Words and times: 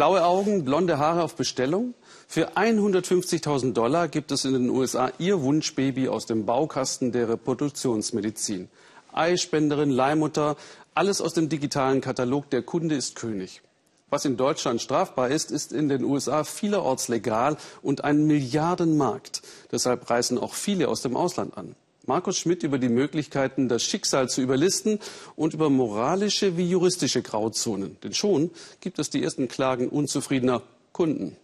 Blaue 0.00 0.24
Augen, 0.24 0.64
blonde 0.64 0.96
Haare 0.96 1.22
auf 1.22 1.34
Bestellung. 1.36 1.92
Für 2.26 2.52
150.000 2.52 3.74
Dollar 3.74 4.08
gibt 4.08 4.32
es 4.32 4.46
in 4.46 4.54
den 4.54 4.70
USA 4.70 5.12
Ihr 5.18 5.42
Wunschbaby 5.42 6.08
aus 6.08 6.24
dem 6.24 6.46
Baukasten 6.46 7.12
der 7.12 7.28
Reproduktionsmedizin. 7.28 8.70
Eispenderin, 9.12 9.90
Leihmutter, 9.90 10.56
alles 10.94 11.20
aus 11.20 11.34
dem 11.34 11.50
digitalen 11.50 12.00
Katalog 12.00 12.48
Der 12.48 12.62
Kunde 12.62 12.94
ist 12.94 13.14
König. 13.14 13.60
Was 14.08 14.24
in 14.24 14.38
Deutschland 14.38 14.80
strafbar 14.80 15.28
ist, 15.28 15.50
ist 15.50 15.70
in 15.70 15.90
den 15.90 16.02
USA 16.02 16.44
vielerorts 16.44 17.08
legal 17.08 17.58
und 17.82 18.02
ein 18.02 18.26
Milliardenmarkt. 18.26 19.42
Deshalb 19.70 20.08
reisen 20.08 20.38
auch 20.38 20.54
viele 20.54 20.88
aus 20.88 21.02
dem 21.02 21.14
Ausland 21.14 21.58
an. 21.58 21.76
Markus 22.10 22.38
Schmidt 22.38 22.64
über 22.64 22.78
die 22.78 22.88
Möglichkeiten, 22.88 23.68
das 23.68 23.84
Schicksal 23.84 24.28
zu 24.28 24.42
überlisten 24.42 24.98
und 25.36 25.54
über 25.54 25.70
moralische 25.70 26.56
wie 26.56 26.68
juristische 26.68 27.22
Grauzonen. 27.22 27.98
Denn 28.02 28.14
schon 28.14 28.50
gibt 28.80 28.98
es 28.98 29.10
die 29.10 29.22
ersten 29.22 29.46
Klagen 29.46 29.88
unzufriedener 29.88 30.64
Kunden. 30.90 31.36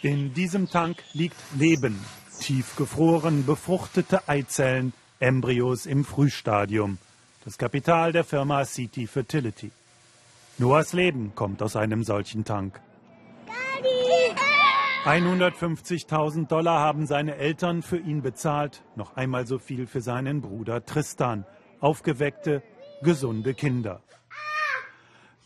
In 0.00 0.32
diesem 0.32 0.70
Tank 0.70 1.02
liegt 1.12 1.34
Leben, 1.58 1.98
tiefgefroren, 2.40 3.44
befruchtete 3.44 4.28
Eizellen, 4.28 4.92
Embryos 5.18 5.84
im 5.84 6.04
Frühstadium. 6.04 6.98
Das 7.44 7.58
Kapital 7.58 8.12
der 8.12 8.22
Firma 8.22 8.64
City 8.64 9.08
Fertility. 9.08 9.72
Noahs 10.58 10.92
Leben 10.92 11.32
kommt 11.34 11.64
aus 11.64 11.74
einem 11.74 12.04
solchen 12.04 12.44
Tank. 12.44 12.80
150.000 15.08 16.48
Dollar 16.48 16.80
haben 16.80 17.06
seine 17.06 17.36
Eltern 17.36 17.80
für 17.80 17.96
ihn 17.96 18.20
bezahlt, 18.20 18.84
noch 18.94 19.16
einmal 19.16 19.46
so 19.46 19.58
viel 19.58 19.86
für 19.86 20.02
seinen 20.02 20.42
Bruder 20.42 20.84
Tristan. 20.84 21.46
Aufgeweckte, 21.80 22.62
gesunde 23.00 23.54
Kinder. 23.54 24.02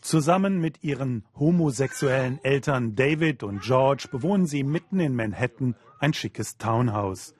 Zusammen 0.01 0.59
mit 0.59 0.83
ihren 0.83 1.23
homosexuellen 1.39 2.43
Eltern 2.43 2.95
David 2.95 3.41
und 3.41 3.61
George 3.61 4.09
bewohnen 4.11 4.47
sie 4.47 4.63
mitten 4.63 4.99
in 4.99 5.15
Manhattan 5.15 5.75
ein 5.99 6.13
schickes 6.13 6.57
Townhouse. 6.57 7.33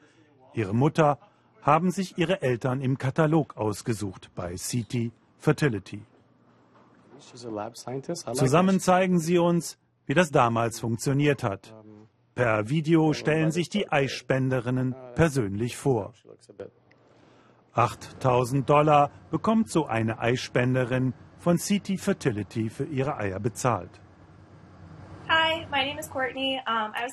Ihre 0.54 0.74
Mutter 0.74 1.20
haben 1.62 1.92
sich 1.92 2.18
ihre 2.18 2.42
Eltern 2.42 2.80
im 2.80 2.98
Katalog 2.98 3.58
ausgesucht 3.58 4.32
bei 4.34 4.56
CT 4.56 5.12
Fertility. 5.40 6.06
Zusammen 8.34 8.80
zeigen 8.80 9.20
sie 9.20 9.40
uns, 9.40 9.78
wie 10.06 10.14
das 10.14 10.32
damals 10.32 10.80
funktioniert 10.80 11.44
hat. 11.44 11.74
Per 12.36 12.68
Video 12.68 13.14
stellen 13.14 13.52
sich 13.52 13.70
die 13.70 13.92
Eispenderinnen 13.92 14.96
persönlich 15.14 15.78
vor. 15.78 16.14
8000 17.74 18.68
Dollar 18.68 19.12
bekommt 19.30 19.70
so 19.70 19.86
eine 19.86 20.20
Eispenderin 20.20 21.14
von 21.38 21.58
CT 21.58 22.00
Fertility 22.00 22.70
für 22.70 22.86
ihre 22.86 23.18
Eier 23.18 23.40
bezahlt. 23.40 24.02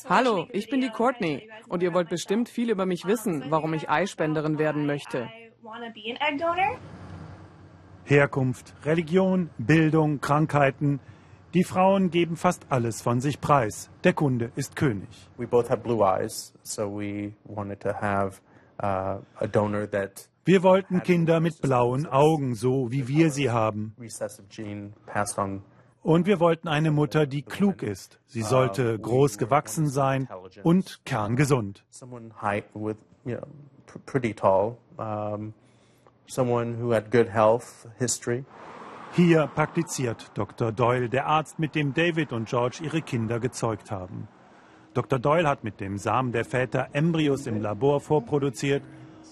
Hallo, 0.09 0.47
ich 0.53 0.71
bin 0.71 0.81
die 0.81 0.89
Courtney 0.89 1.51
und 1.69 1.83
ihr 1.83 1.93
wollt 1.93 2.09
bestimmt 2.09 2.49
viel 2.49 2.71
über 2.71 2.87
mich 2.87 3.05
wissen, 3.05 3.45
warum 3.51 3.75
ich 3.75 3.91
Eispenderin 3.91 4.59
werden 4.59 4.87
möchte. 4.87 5.29
Herkunft, 8.05 8.75
Religion, 8.85 9.51
Bildung, 9.59 10.21
Krankheiten. 10.21 11.01
Die 11.53 11.65
Frauen 11.65 12.11
geben 12.11 12.37
fast 12.37 12.67
alles 12.69 13.03
von 13.03 13.21
sich 13.21 13.41
preis. 13.41 13.91
Der 14.05 14.13
Kunde 14.13 14.53
ist 14.55 14.77
König. 14.77 15.09
Eyes, 15.39 16.53
so 16.63 17.01
have 18.01 18.41
uh, 18.83 19.19
wir 20.45 20.63
wollten 20.63 21.03
Kinder 21.03 21.41
mit 21.41 21.61
blauen 21.61 22.07
Augen, 22.07 22.55
so 22.55 22.91
wie 22.91 23.09
wir 23.09 23.31
sie 23.31 23.51
haben. 23.51 23.95
Und 26.03 26.27
wir 26.27 26.41
wollten 26.41 26.69
eine 26.69 26.91
Mutter, 26.91 27.27
die 27.27 27.43
klug 27.43 27.83
ist. 27.83 28.21
Sie 28.27 28.43
sollte 28.43 28.99
groß 28.99 29.37
gewachsen 29.37 29.89
sein 29.89 30.29
und 30.63 31.05
kerngesund 31.05 31.85
someone 36.31 36.79
who 36.79 36.93
had 36.93 37.11
good 37.11 37.29
health 37.29 37.89
history. 37.99 38.45
Hier 39.13 39.49
praktiziert 39.49 40.31
Dr. 40.35 40.71
Doyle, 40.71 41.09
der 41.09 41.27
Arzt, 41.27 41.59
mit 41.59 41.75
dem 41.75 41.95
David 41.95 42.33
und 42.33 42.49
George 42.49 42.79
ihre 42.83 43.03
Kinder 43.03 43.41
gezeugt 43.41 43.91
haben. 43.91 44.29
Dr. 44.95 45.19
Doyle 45.19 45.49
hat 45.49 45.65
mit 45.65 45.81
dem 45.81 45.99
Samen 45.99 46.31
der 46.31 46.45
Väter 46.45 46.91
Embryos 46.93 47.47
im 47.47 47.61
Labor 47.61 48.01
vorproduziert 48.01 48.85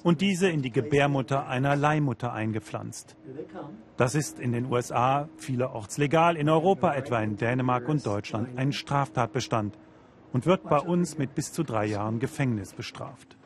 und 0.03 0.21
diese 0.21 0.49
in 0.49 0.63
die 0.63 0.73
Gebärmutter 0.73 1.47
einer 1.47 1.77
Leihmutter 1.77 2.33
eingepflanzt. 2.33 3.17
Das 3.97 4.17
ist 4.17 4.41
in 4.41 4.53
den 4.53 4.67
USA 4.67 5.29
vielerorts 5.37 5.97
legal, 5.97 6.37
in 6.37 6.49
Europa, 6.49 6.95
etwa 6.95 7.21
in 7.21 7.37
Dänemark 7.37 7.89
und 7.89 8.05
Deutschland, 8.05 8.59
ein 8.59 8.73
Straftatbestand 8.73 9.79
und 10.33 10.45
wird 10.45 10.65
bei 10.65 10.79
uns 10.79 11.19
mit 11.19 11.37
bis 11.37 11.53
zu 11.53 11.63
drei 11.63 11.87
Jahren 11.87 12.19
Gefängnis 12.19 12.73
bestraft. 12.73 13.37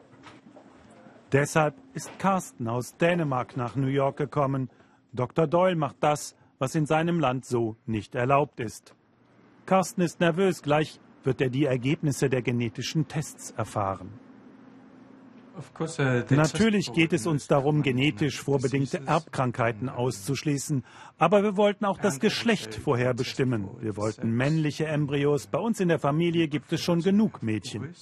Deshalb 1.33 1.75
ist 1.93 2.19
Carsten 2.19 2.69
aus 2.69 2.97
Dänemark 2.97 3.57
nach 3.57 3.77
New 3.77 3.87
York 3.87 4.17
gekommen. 4.17 4.71
Dr. 5.13 5.47
Doyle 5.47 5.77
macht 5.77 5.97
das, 6.01 6.37
was 6.59 6.75
in 6.75 6.87
seinem 6.87 7.21
Land 7.21 7.45
so 7.45 7.77
nicht 7.87 8.15
erlaubt 8.15 8.61
ist. 8.61 8.95
Carsten 9.67 10.01
ist 10.01 10.21
nervös, 10.21 10.63
gleich 10.63 11.01
wird 11.25 11.41
er 11.41 11.51
die 11.51 11.67
Ergebnisse 11.67 12.29
der 12.29 12.43
genetischen 12.43 13.09
Tests 13.09 13.53
erfahren. 13.53 14.11
Uh, 15.55 15.85
Natürlich 16.31 16.93
geht 16.95 17.13
es 17.13 17.27
uns 17.27 17.47
darum, 17.47 17.83
genetisch 17.83 18.41
vorbedingte 18.41 19.07
Erbkrankheiten 19.07 19.91
auszuschließen, 19.91 20.83
aber 21.19 21.43
wir 21.43 21.59
wollten 21.59 21.85
auch 21.85 21.99
das 21.99 22.21
Geschlecht 22.21 22.75
vorherbestimmen. 22.75 23.69
Wir 23.81 23.97
wollten 23.99 24.31
männliche 24.31 24.87
Embryos. 24.87 25.47
Bei 25.47 25.59
uns 25.59 25.79
in 25.79 25.89
der 25.89 25.99
Familie 25.99 26.49
gibt 26.49 26.73
es 26.73 26.81
schon 26.81 27.01
genug 27.01 27.43
Mädchen. 27.43 27.95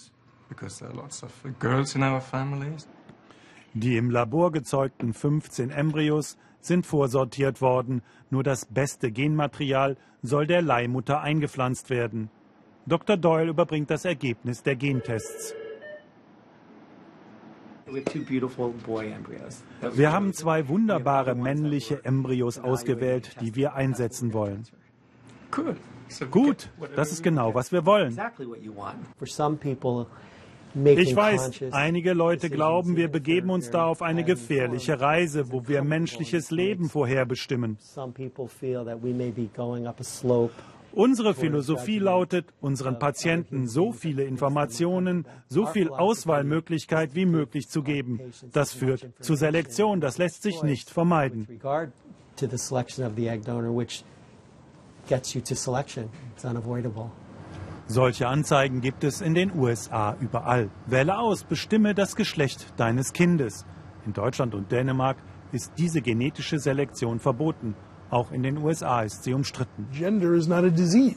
Die 3.72 3.97
im 3.97 4.10
Labor 4.10 4.53
gezeugten 4.53 5.12
15 5.12 5.71
Embryos 5.71 6.38
sind 6.60 6.87
vorsortiert 6.87 7.60
worden. 7.60 8.03
Nur 8.31 8.43
das 8.43 8.66
beste 8.66 9.10
Genmaterial 9.10 9.97
soll 10.22 10.47
der 10.47 10.62
Leihmutter 10.62 11.21
eingepflanzt 11.21 11.91
werden. 11.91 12.31
Dr. 12.87 13.16
Doyle 13.16 13.50
überbringt 13.50 13.91
das 13.91 14.04
Ergebnis 14.04 14.62
der 14.62 14.76
Gentests. 14.76 15.54
Wir 19.93 20.12
haben 20.12 20.32
zwei 20.32 20.69
wunderbare 20.69 21.34
männliche 21.34 22.04
Embryos 22.04 22.59
ausgewählt, 22.59 23.37
die 23.41 23.56
wir 23.56 23.75
einsetzen 23.75 24.32
wollen. 24.32 24.65
Gut, 26.31 26.71
das 26.94 27.12
ist 27.12 27.22
genau, 27.22 27.54
was 27.54 27.72
wir 27.72 27.84
wollen. 27.87 28.16
Ich 30.75 31.16
weiß, 31.16 31.62
einige 31.72 32.12
Leute 32.12 32.48
glauben, 32.48 32.97
wir 32.97 33.08
begeben 33.08 33.50
uns 33.50 33.70
da 33.70 33.86
auf 33.86 34.03
eine 34.03 34.25
gefährliche 34.25 35.00
Reise, 35.00 35.50
wo 35.50 35.66
wir 35.66 35.82
menschliches 35.82 36.50
Leben 36.50 36.88
vorherbestimmen. 36.88 37.78
Unsere 40.92 41.34
Philosophie 41.34 41.98
lautet, 41.98 42.47
unseren 42.60 42.98
Patienten 42.98 43.69
so 43.69 43.92
viele 43.92 44.25
Informationen, 44.25 45.25
so 45.48 45.66
viel 45.66 45.88
Auswahlmöglichkeit 45.88 47.14
wie 47.14 47.26
möglich 47.26 47.69
zu 47.69 47.82
geben. 47.82 48.20
Das 48.53 48.72
führt 48.72 49.09
zu 49.20 49.36
Selektion, 49.36 50.00
das 50.00 50.19
lässt 50.19 50.42
sich 50.42 50.62
nicht 50.62 50.91
vermeiden. 50.91 51.47
Gets 55.09 55.34
you 55.34 55.41
to 55.41 55.56
selection. 55.56 56.09
It's 56.36 56.44
unavoidable. 56.44 57.10
Solche 57.92 58.28
Anzeigen 58.28 58.80
gibt 58.82 59.02
es 59.02 59.20
in 59.20 59.34
den 59.34 59.52
USA 59.52 60.16
überall. 60.20 60.70
Wähle 60.86 61.18
aus, 61.18 61.42
bestimme 61.42 61.92
das 61.92 62.14
Geschlecht 62.14 62.72
deines 62.76 63.12
Kindes. 63.12 63.66
In 64.06 64.12
Deutschland 64.12 64.54
und 64.54 64.70
Dänemark 64.70 65.16
ist 65.50 65.72
diese 65.76 66.00
genetische 66.00 66.60
Selektion 66.60 67.18
verboten. 67.18 67.74
Auch 68.08 68.30
in 68.30 68.44
den 68.44 68.58
USA 68.58 69.02
ist 69.02 69.24
sie 69.24 69.34
umstritten. 69.34 69.88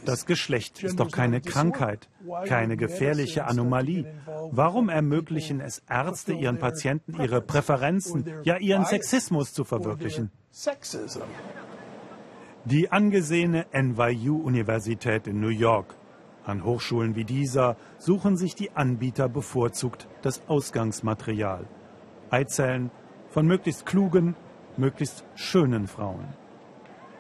Das 0.04 0.26
Geschlecht 0.26 0.84
ist 0.84 1.00
doch 1.00 1.12
keine 1.12 1.42
Krankheit, 1.42 2.10
keine 2.46 2.76
gefährliche 2.76 3.46
Anomalie. 3.46 4.12
Warum 4.50 4.90
ermöglichen 4.90 5.62
es 5.62 5.84
Ärzte 5.88 6.34
ihren 6.34 6.58
Patienten 6.58 7.22
ihre 7.22 7.42
Präferenzen, 7.42 8.26
ja 8.46 8.58
ihren 8.58 8.86
Sexismus 8.86 9.54
zu 9.54 9.64
verwirklichen? 9.64 10.32
Die 12.66 12.92
angesehene 12.92 13.68
NYU-Universität 13.72 15.28
in 15.28 15.40
New 15.40 15.50
York 15.50 15.98
an 16.46 16.64
Hochschulen 16.64 17.16
wie 17.16 17.24
dieser 17.26 17.78
suchen 17.98 18.38
sich 18.38 18.56
die 18.56 18.72
Anbieter 18.72 19.30
bevorzugt 19.30 20.08
das 20.22 20.48
Ausgangsmaterial. 20.48 21.66
Eizellen 22.30 22.92
von 23.30 23.48
möglichst 23.48 23.86
klugen, 23.86 24.36
möglichst 24.78 25.26
schönen 25.36 25.88
Frauen. 25.88 26.28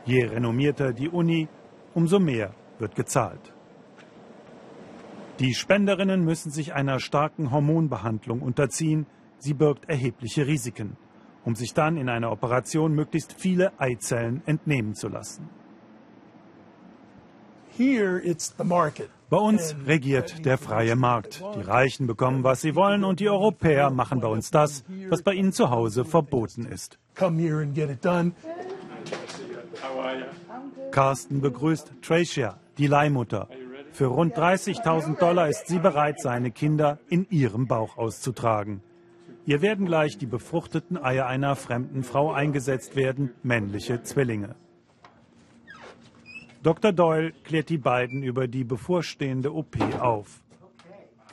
Je 0.05 0.25
renommierter 0.25 0.93
die 0.93 1.09
Uni, 1.09 1.47
umso 1.93 2.19
mehr 2.19 2.53
wird 2.79 2.95
gezahlt. 2.95 3.53
Die 5.39 5.53
Spenderinnen 5.53 6.23
müssen 6.23 6.51
sich 6.51 6.73
einer 6.73 6.99
starken 6.99 7.51
Hormonbehandlung 7.51 8.41
unterziehen. 8.41 9.07
Sie 9.39 9.53
birgt 9.53 9.89
erhebliche 9.89 10.45
Risiken, 10.45 10.97
um 11.43 11.55
sich 11.55 11.73
dann 11.73 11.97
in 11.97 12.09
einer 12.09 12.31
Operation 12.31 12.93
möglichst 12.93 13.33
viele 13.33 13.71
Eizellen 13.79 14.43
entnehmen 14.45 14.93
zu 14.93 15.07
lassen. 15.07 15.49
Bei 19.29 19.37
uns 19.37 19.75
regiert 19.87 20.45
der 20.45 20.57
freie 20.57 20.95
Markt. 20.95 21.43
Die 21.55 21.61
Reichen 21.61 22.05
bekommen, 22.05 22.43
was 22.43 22.61
sie 22.61 22.75
wollen, 22.75 23.03
und 23.03 23.19
die 23.19 23.29
Europäer 23.29 23.89
machen 23.89 24.19
bei 24.19 24.27
uns 24.27 24.51
das, 24.51 24.83
was 25.09 25.23
bei 25.23 25.33
ihnen 25.33 25.51
zu 25.53 25.69
Hause 25.71 26.05
verboten 26.05 26.65
ist. 26.65 26.99
Carsten 30.91 31.41
begrüßt 31.41 31.91
Tracia, 32.01 32.59
die 32.77 32.87
Leihmutter. 32.87 33.49
Für 33.91 34.05
rund 34.05 34.35
30.000 34.35 35.17
Dollar 35.17 35.49
ist 35.49 35.67
sie 35.67 35.79
bereit, 35.79 36.19
seine 36.19 36.51
Kinder 36.51 36.99
in 37.09 37.27
ihrem 37.29 37.67
Bauch 37.67 37.97
auszutragen. 37.97 38.81
Ihr 39.45 39.61
werden 39.61 39.85
gleich 39.85 40.17
die 40.17 40.25
befruchteten 40.25 41.03
Eier 41.03 41.25
einer 41.25 41.55
fremden 41.55 42.03
Frau 42.03 42.31
eingesetzt 42.31 42.95
werden, 42.95 43.31
männliche 43.43 44.01
Zwillinge. 44.03 44.55
Dr. 46.63 46.93
Doyle 46.93 47.33
klärt 47.43 47.67
die 47.67 47.77
beiden 47.77 48.23
über 48.23 48.47
die 48.47 48.63
bevorstehende 48.63 49.53
OP 49.53 49.75
auf. 49.99 50.41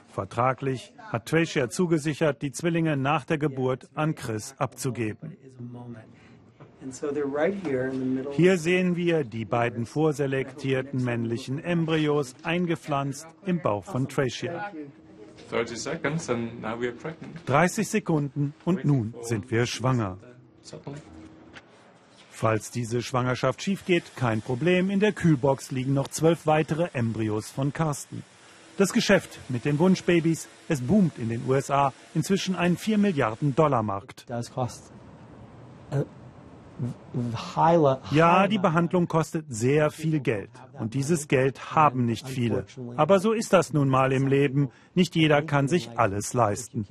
Vertraglich 0.09 0.93
hat 0.99 1.27
Tracia 1.27 1.71
zugesichert, 1.71 2.43
die 2.43 2.51
Zwillinge 2.51 2.97
nach 2.97 3.25
der 3.25 3.39
Geburt 3.39 3.89
an 3.95 4.17
Chris 4.17 4.57
abzugeben. 4.59 5.37
Hier 8.33 8.59
sehen 8.59 8.97
wir 8.97 9.23
die 9.23 9.45
beiden 9.45 9.87
vorselektierten 9.87 11.05
männlichen 11.05 11.63
Embryos 11.63 12.35
eingepflanzt 12.43 13.29
im 13.47 13.61
Bauch 13.61 13.85
von 13.85 14.09
Tracia. 14.09 14.73
30 17.47 17.89
Sekunden 17.89 18.55
und 18.65 18.85
nun 18.85 19.15
sind 19.23 19.51
wir 19.51 19.67
schwanger. 19.67 20.19
Falls 22.41 22.71
diese 22.71 23.03
Schwangerschaft 23.03 23.61
schief 23.61 23.85
geht, 23.85 24.17
kein 24.17 24.41
Problem. 24.41 24.89
In 24.89 24.99
der 24.99 25.13
Kühlbox 25.13 25.73
liegen 25.73 25.93
noch 25.93 26.09
zwölf 26.09 26.47
weitere 26.47 26.89
Embryos 26.95 27.51
von 27.51 27.75
Carsten. 27.75 28.23
Das 28.79 28.95
Geschäft 28.95 29.39
mit 29.51 29.67
den 29.67 29.79
Wunschbabys, 29.79 30.49
es 30.67 30.81
boomt 30.81 31.19
in 31.19 31.29
den 31.29 31.43
USA, 31.47 31.93
inzwischen 32.15 32.57
ein 32.57 32.79
4 32.79 32.97
Milliarden 32.97 33.55
Dollar 33.55 33.83
Markt. 33.83 34.25
Ja, 38.11 38.49
die 38.49 38.57
Behandlung 38.57 39.07
kostet 39.07 39.45
sehr 39.51 39.91
viel 39.91 40.21
Geld. 40.21 40.49
Und 40.79 40.95
dieses 40.95 41.29
Geld 41.29 41.75
haben 41.75 42.07
nicht 42.07 42.27
viele. 42.27 42.65
Aber 42.97 43.21
so 43.21 43.33
ist 43.33 43.53
das 43.53 43.75
nun 43.75 43.91
mal 43.91 44.13
im 44.13 44.27
Leben. 44.27 44.71
Nicht 44.95 45.15
jeder 45.15 45.43
kann 45.43 45.69
sich 45.69 45.91
alles 45.99 46.33
leisten. 46.33 46.87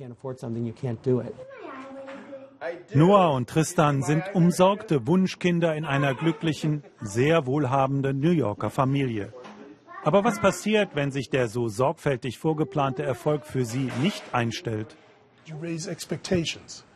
Noah 2.92 3.32
und 3.32 3.48
Tristan 3.48 4.02
sind 4.02 4.22
umsorgte 4.34 5.06
Wunschkinder 5.06 5.74
in 5.74 5.84
einer 5.84 6.14
glücklichen, 6.14 6.82
sehr 7.00 7.46
wohlhabenden 7.46 8.20
New 8.20 8.32
Yorker 8.32 8.70
Familie. 8.70 9.32
Aber 10.02 10.24
was 10.24 10.40
passiert, 10.40 10.90
wenn 10.94 11.10
sich 11.10 11.30
der 11.30 11.48
so 11.48 11.68
sorgfältig 11.68 12.38
vorgeplante 12.38 13.02
Erfolg 13.02 13.46
für 13.46 13.64
sie 13.64 13.90
nicht 14.02 14.22
einstellt? 14.32 14.96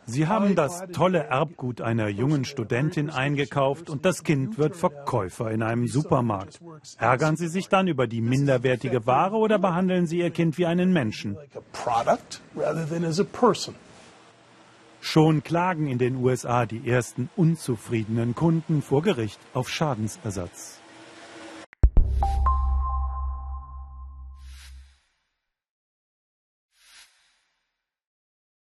Sie 0.07 0.27
haben 0.27 0.55
das 0.55 0.83
tolle 0.93 1.19
Erbgut 1.23 1.81
einer 1.81 2.07
jungen 2.09 2.45
Studentin 2.45 3.09
eingekauft 3.09 3.89
und 3.89 4.05
das 4.05 4.23
Kind 4.23 4.57
wird 4.57 4.75
Verkäufer 4.75 5.49
in 5.51 5.63
einem 5.63 5.87
Supermarkt. 5.87 6.59
Ärgern 6.99 7.35
Sie 7.37 7.47
sich 7.47 7.69
dann 7.69 7.87
über 7.87 8.07
die 8.07 8.21
minderwertige 8.21 9.05
Ware 9.07 9.35
oder 9.37 9.57
behandeln 9.57 10.05
Sie 10.05 10.19
Ihr 10.19 10.29
Kind 10.29 10.57
wie 10.57 10.67
einen 10.67 10.93
Menschen? 10.93 11.37
Schon 15.07 15.43
klagen 15.43 15.85
in 15.85 15.99
den 15.99 16.15
USA 16.15 16.65
die 16.65 16.89
ersten 16.89 17.29
unzufriedenen 17.35 18.33
Kunden 18.33 18.81
vor 18.81 19.03
Gericht 19.03 19.39
auf 19.53 19.69
Schadensersatz. 19.69 20.79